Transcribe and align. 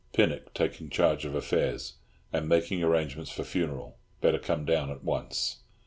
Pinnock 0.13 0.55
taking 0.55 0.89
charge 0.89 1.25
of 1.25 1.35
affairs; 1.35 1.97
am 2.33 2.47
making 2.47 2.81
arrangements 2.83 3.29
funeral. 3.33 3.99
Better 4.19 4.39
come 4.39 4.65
down 4.65 4.89
at 4.89 5.03
once." 5.03 5.57